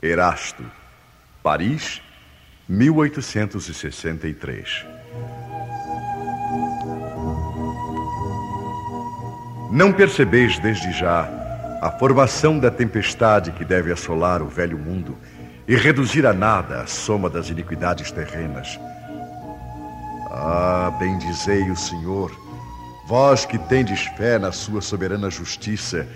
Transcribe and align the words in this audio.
Erasto, 0.00 0.62
Paris, 1.42 2.00
1863. 2.68 4.86
Não 9.72 9.92
percebeis 9.92 10.56
desde 10.60 10.92
já 10.92 11.28
a 11.82 11.90
formação 11.98 12.60
da 12.60 12.70
tempestade 12.70 13.50
que 13.50 13.64
deve 13.64 13.90
assolar 13.90 14.40
o 14.40 14.46
velho 14.46 14.78
mundo 14.78 15.18
e 15.66 15.74
reduzir 15.74 16.24
a 16.26 16.32
nada 16.32 16.82
a 16.82 16.86
soma 16.86 17.28
das 17.28 17.50
iniquidades 17.50 18.12
terrenas. 18.12 18.78
Ah, 20.30 20.96
bendizei 20.96 21.68
o 21.72 21.76
Senhor, 21.76 22.30
vós 23.08 23.44
que 23.44 23.58
tendes 23.58 24.02
fé 24.16 24.38
na 24.38 24.52
sua 24.52 24.80
soberana 24.80 25.28
justiça 25.28 26.06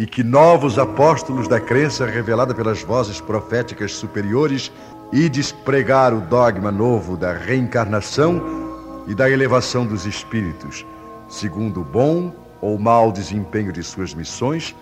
e 0.00 0.06
que 0.06 0.24
novos 0.24 0.78
apóstolos 0.78 1.46
da 1.46 1.60
crença 1.60 2.06
revelada 2.06 2.54
pelas 2.54 2.82
vozes 2.82 3.20
proféticas 3.20 3.92
superiores 3.92 4.72
ides 5.12 5.52
pregar 5.52 6.14
o 6.14 6.22
dogma 6.22 6.72
novo 6.72 7.18
da 7.18 7.34
reencarnação 7.34 9.04
e 9.06 9.14
da 9.14 9.28
elevação 9.28 9.84
dos 9.84 10.06
espíritos, 10.06 10.86
segundo 11.28 11.82
o 11.82 11.84
bom 11.84 12.34
ou 12.62 12.78
mau 12.78 13.12
desempenho 13.12 13.70
de 13.70 13.82
suas 13.82 14.14
missões 14.14 14.74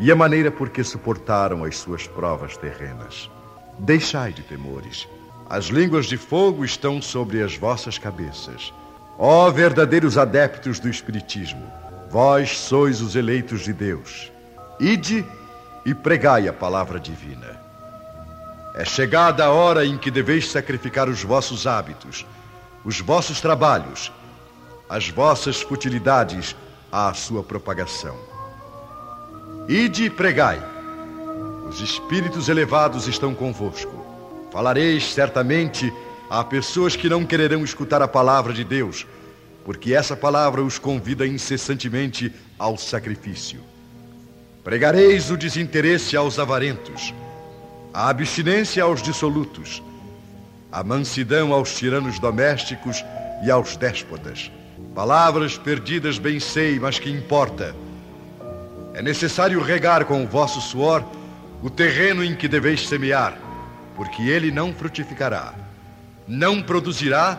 e 0.00 0.10
a 0.10 0.16
maneira 0.16 0.50
por 0.50 0.70
que 0.70 0.82
suportaram 0.82 1.62
as 1.62 1.76
suas 1.76 2.06
provas 2.06 2.56
terrenas. 2.56 3.30
Deixai 3.78 4.32
de 4.32 4.40
temores. 4.40 5.06
As 5.50 5.66
línguas 5.66 6.06
de 6.06 6.16
fogo 6.16 6.64
estão 6.64 7.02
sobre 7.02 7.42
as 7.42 7.54
vossas 7.58 7.98
cabeças. 7.98 8.72
Ó 9.18 9.50
verdadeiros 9.50 10.16
adeptos 10.16 10.80
do 10.80 10.88
Espiritismo, 10.88 11.70
vós 12.10 12.56
sois 12.56 13.02
os 13.02 13.14
eleitos 13.16 13.60
de 13.60 13.74
Deus. 13.74 14.34
Ide 14.78 15.24
e 15.86 15.94
pregai 15.94 16.48
a 16.48 16.52
palavra 16.52 17.00
divina. 17.00 17.58
É 18.74 18.84
chegada 18.84 19.46
a 19.46 19.50
hora 19.50 19.86
em 19.86 19.96
que 19.96 20.10
deveis 20.10 20.50
sacrificar 20.50 21.08
os 21.08 21.22
vossos 21.22 21.66
hábitos, 21.66 22.26
os 22.84 23.00
vossos 23.00 23.40
trabalhos, 23.40 24.12
as 24.86 25.08
vossas 25.08 25.62
futilidades 25.62 26.54
à 26.92 27.14
sua 27.14 27.42
propagação. 27.42 28.14
Ide 29.66 30.04
e 30.04 30.10
pregai. 30.10 30.62
Os 31.66 31.80
espíritos 31.80 32.50
elevados 32.50 33.08
estão 33.08 33.34
convosco. 33.34 34.04
Falareis 34.52 35.10
certamente 35.10 35.90
a 36.28 36.44
pessoas 36.44 36.94
que 36.94 37.08
não 37.08 37.24
quererão 37.24 37.64
escutar 37.64 38.02
a 38.02 38.08
palavra 38.08 38.52
de 38.52 38.62
Deus, 38.62 39.06
porque 39.64 39.94
essa 39.94 40.14
palavra 40.14 40.62
os 40.62 40.78
convida 40.78 41.26
incessantemente 41.26 42.30
ao 42.58 42.76
sacrifício. 42.76 43.60
Pregareis 44.66 45.30
o 45.30 45.36
desinteresse 45.36 46.16
aos 46.16 46.40
avarentos, 46.40 47.14
a 47.94 48.08
abstinência 48.08 48.82
aos 48.82 49.00
dissolutos, 49.00 49.80
a 50.72 50.82
mansidão 50.82 51.52
aos 51.52 51.76
tiranos 51.76 52.18
domésticos 52.18 53.04
e 53.44 53.48
aos 53.48 53.76
déspotas. 53.76 54.50
Palavras 54.92 55.56
perdidas 55.56 56.18
bem 56.18 56.40
sei, 56.40 56.80
mas 56.80 56.98
que 56.98 57.08
importa. 57.08 57.76
É 58.92 59.00
necessário 59.00 59.62
regar 59.62 60.04
com 60.04 60.24
o 60.24 60.26
vosso 60.26 60.60
suor 60.60 61.04
o 61.62 61.70
terreno 61.70 62.24
em 62.24 62.34
que 62.34 62.48
deveis 62.48 62.88
semear, 62.88 63.38
porque 63.94 64.22
ele 64.22 64.50
não 64.50 64.74
frutificará, 64.74 65.54
não 66.26 66.60
produzirá, 66.60 67.38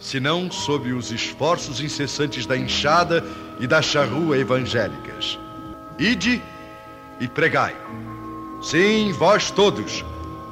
senão 0.00 0.50
sob 0.50 0.92
os 0.92 1.12
esforços 1.12 1.80
incessantes 1.80 2.44
da 2.44 2.56
enxada 2.56 3.22
e 3.60 3.68
da 3.68 3.80
charrua 3.80 4.36
evangélicas. 4.36 5.38
Ide 5.96 6.42
e 7.20 7.28
pregai. 7.28 7.74
Sim, 8.62 9.12
vós 9.12 9.50
todos, 9.50 10.04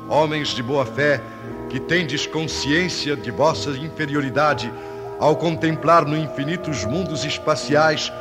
homens 0.08 0.48
de 0.48 0.62
boa 0.62 0.84
fé, 0.84 1.20
que 1.68 1.80
tendes 1.80 2.26
consciência 2.26 3.16
de 3.16 3.30
vossa 3.30 3.70
inferioridade 3.70 4.72
ao 5.18 5.36
contemplar 5.36 6.04
no 6.04 6.16
infinito 6.16 6.70
os 6.70 6.84
mundos 6.84 7.24
espaciais, 7.24 8.12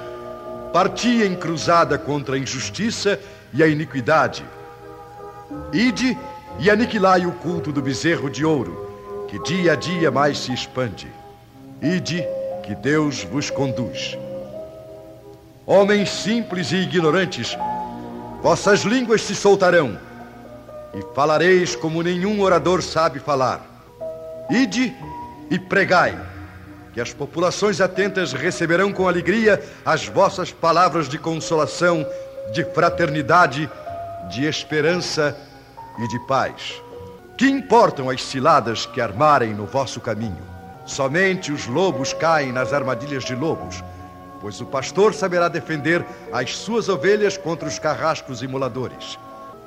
parti 0.71 1.23
em 1.23 1.35
cruzada 1.35 1.97
contra 1.97 2.35
a 2.35 2.39
injustiça 2.39 3.19
e 3.53 3.61
a 3.61 3.67
iniquidade. 3.67 4.43
Ide 5.71 6.17
e 6.59 6.69
aniquilai 6.69 7.25
o 7.25 7.31
culto 7.31 7.71
do 7.71 7.81
bezerro 7.81 8.29
de 8.29 8.45
ouro, 8.45 9.25
que 9.27 9.39
dia 9.39 9.73
a 9.73 9.75
dia 9.75 10.09
mais 10.09 10.39
se 10.39 10.53
expande. 10.53 11.07
Ide, 11.81 12.25
que 12.63 12.73
Deus 12.73 13.23
vos 13.23 13.49
conduz. 13.49 14.17
Homens 15.65 16.09
simples 16.09 16.71
e 16.71 16.77
ignorantes, 16.77 17.57
Vossas 18.43 18.81
línguas 18.81 19.21
se 19.21 19.33
soltarão 19.33 19.97
e 20.93 21.15
falareis 21.15 21.77
como 21.77 22.03
nenhum 22.03 22.41
orador 22.41 22.81
sabe 22.81 23.17
falar. 23.17 23.61
Ide 24.49 24.93
e 25.49 25.57
pregai, 25.57 26.19
que 26.93 26.99
as 26.99 27.13
populações 27.13 27.79
atentas 27.79 28.33
receberão 28.33 28.91
com 28.91 29.07
alegria 29.07 29.63
as 29.85 30.09
vossas 30.09 30.51
palavras 30.51 31.07
de 31.07 31.17
consolação, 31.17 32.05
de 32.51 32.65
fraternidade, 32.65 33.71
de 34.29 34.43
esperança 34.43 35.37
e 35.99 36.07
de 36.09 36.19
paz. 36.27 36.81
Que 37.37 37.47
importam 37.47 38.09
as 38.09 38.21
ciladas 38.21 38.85
que 38.85 38.99
armarem 38.99 39.53
no 39.53 39.65
vosso 39.65 40.01
caminho? 40.01 40.43
Somente 40.85 41.49
os 41.49 41.65
lobos 41.65 42.11
caem 42.11 42.51
nas 42.51 42.73
armadilhas 42.73 43.23
de 43.23 43.35
lobos 43.35 43.81
pois 44.43 44.59
o 44.59 44.65
pastor 44.65 45.13
saberá 45.13 45.47
defender 45.47 46.05
as 46.29 46.57
suas 46.57 46.89
ovelhas 46.89 47.37
contra 47.37 47.65
os 47.65 47.79
carrascos 47.79 48.43
imoladores. 48.43 49.17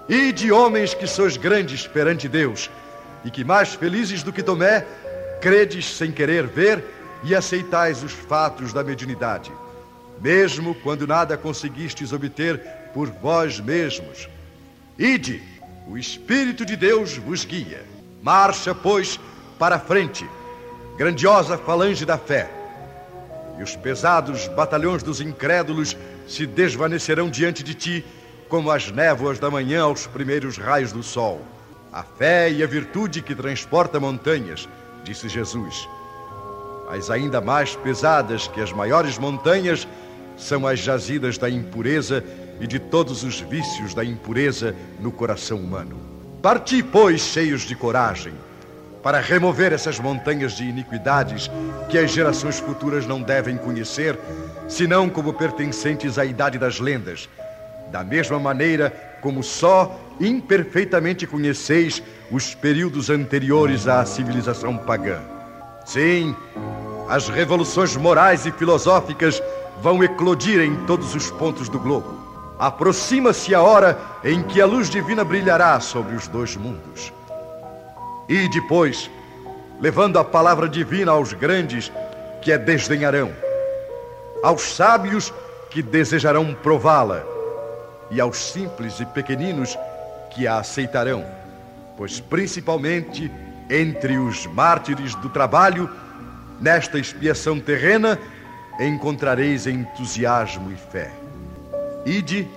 E 0.06 0.30
de 0.32 0.52
homens 0.52 0.92
que 0.92 1.06
sois 1.06 1.38
grandes 1.38 1.86
perante 1.86 2.28
Deus, 2.28 2.70
e 3.24 3.30
que 3.30 3.42
mais 3.42 3.72
felizes 3.72 4.22
do 4.22 4.34
que 4.34 4.42
Tomé, 4.42 4.86
credes 5.40 5.96
sem 5.96 6.12
querer 6.12 6.46
ver 6.46 6.84
e 7.24 7.34
aceitais 7.34 8.02
os 8.02 8.12
fatos 8.12 8.74
da 8.74 8.84
mediunidade, 8.84 9.50
mesmo 10.20 10.74
quando 10.74 11.06
nada 11.06 11.38
conseguistes 11.38 12.12
obter 12.12 12.60
por 12.92 13.08
vós 13.08 13.58
mesmos. 13.58 14.28
Ide, 14.98 15.42
o 15.88 15.96
Espírito 15.96 16.66
de 16.66 16.76
Deus 16.76 17.16
vos 17.16 17.46
guia. 17.46 17.82
Marcha, 18.22 18.74
pois, 18.74 19.18
para 19.58 19.76
a 19.76 19.80
frente, 19.80 20.28
grandiosa 20.98 21.56
falange 21.56 22.04
da 22.04 22.18
fé 22.18 22.65
e 23.58 23.62
os 23.62 23.74
pesados 23.76 24.48
batalhões 24.48 25.02
dos 25.02 25.20
incrédulos 25.20 25.96
se 26.26 26.46
desvanecerão 26.46 27.30
diante 27.30 27.62
de 27.62 27.74
ti, 27.74 28.04
como 28.48 28.70
as 28.70 28.90
névoas 28.90 29.38
da 29.38 29.50
manhã 29.50 29.82
aos 29.82 30.06
primeiros 30.06 30.56
raios 30.56 30.92
do 30.92 31.02
sol. 31.02 31.40
A 31.92 32.02
fé 32.02 32.50
e 32.50 32.62
a 32.62 32.66
virtude 32.66 33.22
que 33.22 33.34
transporta 33.34 33.98
montanhas, 33.98 34.68
disse 35.02 35.28
Jesus. 35.28 35.88
As 36.88 37.10
ainda 37.10 37.40
mais 37.40 37.74
pesadas 37.74 38.46
que 38.46 38.60
as 38.60 38.72
maiores 38.72 39.18
montanhas 39.18 39.88
são 40.36 40.66
as 40.66 40.78
jazidas 40.78 41.38
da 41.38 41.48
impureza 41.48 42.22
e 42.60 42.66
de 42.66 42.78
todos 42.78 43.24
os 43.24 43.40
vícios 43.40 43.94
da 43.94 44.04
impureza 44.04 44.74
no 45.00 45.10
coração 45.10 45.58
humano. 45.58 45.98
Parti, 46.42 46.82
pois, 46.82 47.22
cheios 47.22 47.62
de 47.62 47.74
coragem 47.74 48.34
para 49.06 49.20
remover 49.20 49.72
essas 49.72 50.00
montanhas 50.00 50.54
de 50.54 50.64
iniquidades 50.64 51.48
que 51.88 51.96
as 51.96 52.10
gerações 52.10 52.58
futuras 52.58 53.06
não 53.06 53.22
devem 53.22 53.56
conhecer, 53.56 54.18
senão 54.66 55.08
como 55.08 55.32
pertencentes 55.32 56.18
à 56.18 56.24
idade 56.24 56.58
das 56.58 56.80
lendas, 56.80 57.28
da 57.92 58.02
mesma 58.02 58.40
maneira 58.40 58.90
como 59.22 59.44
só 59.44 59.96
imperfeitamente 60.20 61.24
conheceis 61.24 62.02
os 62.32 62.52
períodos 62.56 63.08
anteriores 63.08 63.86
à 63.86 64.04
civilização 64.04 64.76
pagã. 64.76 65.20
Sim, 65.84 66.34
as 67.08 67.28
revoluções 67.28 67.96
morais 67.96 68.44
e 68.44 68.50
filosóficas 68.50 69.40
vão 69.80 70.02
eclodir 70.02 70.60
em 70.60 70.74
todos 70.84 71.14
os 71.14 71.30
pontos 71.30 71.68
do 71.68 71.78
globo. 71.78 72.56
Aproxima-se 72.58 73.54
a 73.54 73.62
hora 73.62 73.96
em 74.24 74.42
que 74.42 74.60
a 74.60 74.66
luz 74.66 74.90
divina 74.90 75.22
brilhará 75.22 75.78
sobre 75.78 76.16
os 76.16 76.26
dois 76.26 76.56
mundos. 76.56 77.12
E 78.28 78.48
depois, 78.48 79.10
levando 79.80 80.18
a 80.18 80.24
palavra 80.24 80.68
divina 80.68 81.12
aos 81.12 81.32
grandes 81.32 81.92
que 82.42 82.52
a 82.52 82.56
desdenharão, 82.56 83.32
aos 84.42 84.62
sábios 84.62 85.32
que 85.70 85.82
desejarão 85.82 86.54
prová-la, 86.54 87.24
e 88.10 88.20
aos 88.20 88.36
simples 88.36 89.00
e 89.00 89.06
pequeninos 89.06 89.76
que 90.30 90.46
a 90.46 90.58
aceitarão, 90.58 91.24
pois 91.96 92.20
principalmente 92.20 93.30
entre 93.68 94.16
os 94.18 94.46
mártires 94.46 95.14
do 95.16 95.28
trabalho, 95.28 95.90
nesta 96.60 96.98
expiação 96.98 97.58
terrena, 97.58 98.18
encontrareis 98.78 99.66
entusiasmo 99.66 100.70
e 100.70 100.76
fé. 100.76 101.10
Ide 102.04 102.48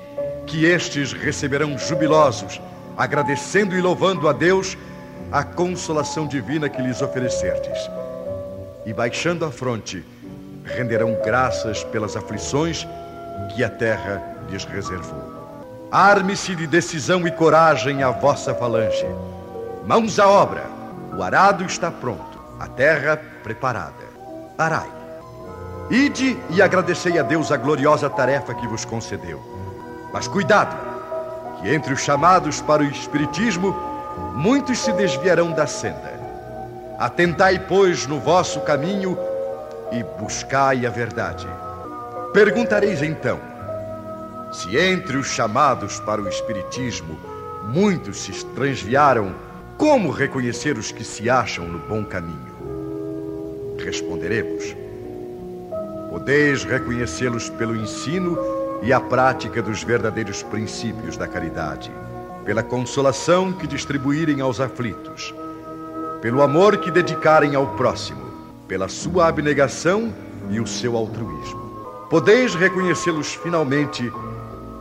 que 0.46 0.66
estes 0.66 1.14
receberão 1.14 1.78
jubilosos, 1.78 2.62
agradecendo 2.98 3.76
e 3.76 3.82
louvando 3.82 4.28
a 4.28 4.34
Deus 4.34 4.78
a 5.32 5.44
consolação 5.44 6.28
divina 6.28 6.68
que 6.70 6.82
lhes 6.82 7.02
oferecerdes. 7.02 7.90
E 8.86 8.94
baixando 8.94 9.46
a 9.46 9.52
fronte, 9.52 10.04
renderão 10.66 11.18
graças 11.24 11.84
pelas 11.84 12.16
aflições 12.16 12.88
que 13.56 13.64
a 13.64 13.70
terra 13.70 14.22
lhes 14.50 14.64
reservou. 14.66 15.40
Arme-se 15.92 16.56
de 16.56 16.68
decisão 16.68 17.28
e 17.28 17.32
coragem 17.32 18.04
a 18.04 18.10
vossa 18.12 18.54
falange. 18.54 19.06
Mãos 19.86 20.20
à 20.20 20.28
obra. 20.28 20.64
O 21.16 21.24
arado 21.24 21.64
está 21.64 21.90
pronto, 21.90 22.40
a 22.60 22.68
terra 22.68 23.20
preparada. 23.44 24.08
Arai. 24.58 24.90
Ide 25.90 26.38
e 26.52 26.62
agradecei 26.62 27.18
a 27.18 27.24
Deus 27.24 27.52
a 27.52 27.58
gloriosa 27.58 28.10
tarefa 28.10 28.54
que 28.54 28.68
vos 28.68 28.86
concedeu. 28.86 29.42
Mas 30.14 30.28
cuidado, 30.28 30.78
que 31.60 31.74
entre 31.74 31.94
os 31.94 32.02
chamados 32.02 32.62
para 32.62 32.84
o 32.84 32.86
Espiritismo, 32.86 33.76
muitos 34.36 34.80
se 34.80 34.92
desviarão 34.94 35.52
da 35.52 35.68
senda. 35.68 36.20
Atentai, 36.98 37.60
pois, 37.68 38.06
no 38.08 38.20
vosso 38.20 38.60
caminho 38.62 39.18
e 39.92 40.04
buscai 40.22 40.86
a 40.86 40.90
verdade. 40.90 41.48
Perguntareis 42.34 43.02
então: 43.02 43.40
se 44.52 44.78
entre 44.78 45.18
os 45.18 45.28
chamados 45.28 46.00
para 46.00 46.22
o 46.22 46.28
Espiritismo 46.28 47.18
muitos 47.68 48.22
se 48.22 48.46
transviaram, 48.48 49.34
como 49.78 50.12
reconhecer 50.12 50.78
os 50.78 50.92
que 50.92 51.04
se 51.04 51.30
acham 51.30 51.66
no 51.66 51.80
bom 51.80 52.04
caminho? 52.04 53.78
Responderemos: 53.84 54.76
Podeis 56.10 56.64
reconhecê-los 56.64 57.50
pelo 57.50 57.76
ensino 57.76 58.38
e 58.82 58.92
a 58.92 59.00
prática 59.00 59.62
dos 59.62 59.84
verdadeiros 59.84 60.44
princípios 60.44 61.16
da 61.16 61.28
caridade, 61.28 61.92
pela 62.50 62.64
consolação 62.64 63.54
que 63.54 63.68
distribuírem 63.68 64.42
aos 64.42 64.60
aflitos, 64.60 65.36
pelo 66.20 66.42
amor 66.42 66.78
que 66.78 66.90
dedicarem 66.90 67.54
ao 67.54 67.76
próximo, 67.76 68.24
pela 68.68 68.88
sua 68.88 69.28
abnegação 69.28 70.12
e 70.50 70.60
o 70.60 70.66
seu 70.66 70.98
altruísmo. 70.98 71.60
Podeis 72.10 72.56
reconhecê-los 72.56 73.36
finalmente 73.36 74.12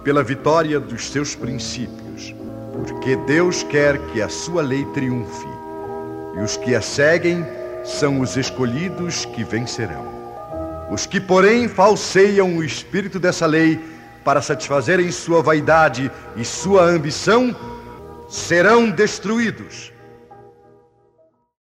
pela 0.03 0.23
vitória 0.23 0.81
dos 0.81 1.11
seus 1.11 1.35
princípios, 1.35 2.35
porque 2.73 3.17
Deus 3.17 3.62
quer 3.65 3.99
que 4.12 4.23
a 4.23 4.31
sua 4.31 4.62
lei 4.62 4.87
triunfe, 4.94 5.49
e 6.38 6.41
os 6.41 6.56
que 6.56 6.75
a 6.75 6.81
seguem 6.81 7.47
são 7.85 8.23
os 8.23 8.35
escolhidos 8.38 9.26
que 9.26 9.44
vencerão. 9.44 10.09
Os 10.91 11.05
que, 11.05 11.21
porém, 11.21 11.69
falseiam 11.69 12.56
o 12.56 12.64
espírito 12.64 13.21
dessa 13.21 13.44
lei 13.44 13.79
para 14.25 14.43
satisfazerem 14.43 15.11
sua 15.11 15.43
vaidade 15.43 16.11
e 16.37 16.44
sua 16.44 16.82
ambição, 16.82 17.55
serão 18.29 18.91
destruídos 18.91 19.93